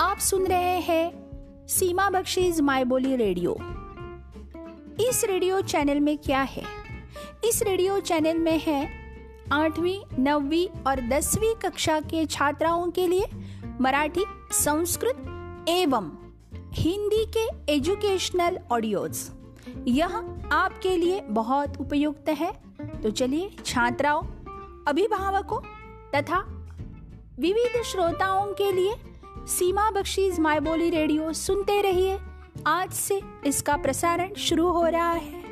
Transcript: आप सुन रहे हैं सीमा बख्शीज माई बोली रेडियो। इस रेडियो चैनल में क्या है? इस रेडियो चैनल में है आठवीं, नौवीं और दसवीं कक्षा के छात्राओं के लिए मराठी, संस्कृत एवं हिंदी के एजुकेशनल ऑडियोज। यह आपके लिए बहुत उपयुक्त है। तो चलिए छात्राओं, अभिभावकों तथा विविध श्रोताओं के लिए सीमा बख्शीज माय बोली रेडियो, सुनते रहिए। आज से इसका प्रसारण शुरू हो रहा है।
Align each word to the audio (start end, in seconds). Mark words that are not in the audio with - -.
आप 0.00 0.18
सुन 0.18 0.46
रहे 0.46 0.80
हैं 0.80 1.66
सीमा 1.66 2.10
बख्शीज 2.10 2.60
माई 2.60 2.84
बोली 2.84 3.16
रेडियो। 3.16 3.56
इस 5.08 5.24
रेडियो 5.24 5.60
चैनल 5.60 6.00
में 6.00 6.18
क्या 6.18 6.42
है? 6.42 6.62
इस 7.44 7.62
रेडियो 7.62 8.00
चैनल 8.00 8.38
में 8.38 8.58
है 8.58 8.90
आठवीं, 9.52 10.22
नौवीं 10.22 10.82
और 10.82 11.00
दसवीं 11.00 11.54
कक्षा 11.54 12.00
के 12.00 12.26
छात्राओं 12.26 12.90
के 12.90 13.06
लिए 13.06 13.26
मराठी, 13.80 14.24
संस्कृत 14.52 15.66
एवं 15.68 16.10
हिंदी 16.72 17.24
के 17.36 17.72
एजुकेशनल 17.72 18.58
ऑडियोज। 18.72 19.30
यह 19.88 20.16
आपके 20.52 20.96
लिए 20.96 21.20
बहुत 21.20 21.80
उपयुक्त 21.80 22.28
है। 22.28 22.52
तो 23.02 23.10
चलिए 23.10 23.50
छात्राओं, 23.64 24.22
अभिभावकों 24.88 25.60
तथा 26.14 26.38
विविध 27.40 27.82
श्रोताओं 27.82 28.52
के 28.52 28.72
लिए 28.72 28.94
सीमा 29.48 29.90
बख्शीज 29.90 30.40
माय 30.40 30.60
बोली 30.60 30.90
रेडियो, 30.90 31.32
सुनते 31.32 31.80
रहिए। 31.82 32.18
आज 32.66 32.90
से 32.92 33.20
इसका 33.46 33.76
प्रसारण 33.76 34.34
शुरू 34.34 34.70
हो 34.70 34.86
रहा 34.86 35.12
है। 35.12 35.47